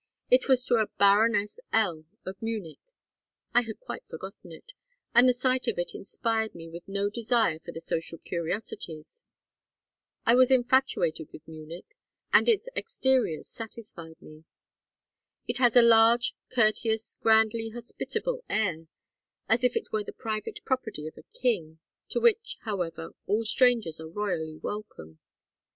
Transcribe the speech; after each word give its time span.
It 0.31 0.47
was 0.49 0.65
to 0.65 0.77
a 0.77 0.87
Baroness 0.87 1.59
L., 1.71 2.05
of 2.25 2.41
Munich. 2.41 2.79
I 3.53 3.61
had 3.61 3.79
quite 3.79 4.03
forgotten 4.09 4.51
it, 4.51 4.73
and 5.13 5.29
the 5.29 5.31
sight 5.33 5.67
of 5.67 5.77
it 5.77 5.93
inspired 5.93 6.55
me 6.55 6.67
with 6.67 6.87
no 6.87 7.07
desire 7.07 7.59
for 7.59 7.71
the 7.71 7.79
social 7.81 8.17
curiosities. 8.17 9.23
I 10.25 10.33
was 10.33 10.49
infatuated 10.49 11.31
with 11.31 11.47
Munich, 11.47 11.85
and 12.33 12.49
its 12.49 12.67
exteriors 12.75 13.47
satisfied 13.47 14.19
me. 14.23 14.45
It 15.47 15.59
has 15.59 15.75
a 15.75 15.83
large 15.83 16.33
courteous 16.49 17.15
grandly 17.21 17.69
hospitable 17.69 18.43
air, 18.49 18.87
as 19.47 19.63
if 19.63 19.75
it 19.75 19.91
were 19.91 20.03
the 20.03 20.13
private 20.13 20.65
property 20.65 21.05
of 21.05 21.13
a 21.15 21.31
king, 21.39 21.77
to 22.09 22.19
which, 22.19 22.57
however, 22.61 23.11
all 23.27 23.43
strangers 23.43 23.99
are 24.01 24.09
royally 24.09 24.55
welcome. 24.57 25.19